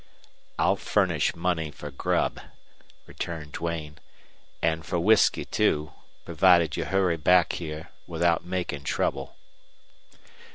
[0.57, 2.39] "I'll furnish money for grub,"
[3.05, 3.99] returned Duane.
[4.59, 5.93] "And for whisky, too,
[6.25, 9.35] providing you hurry back here without making trouble."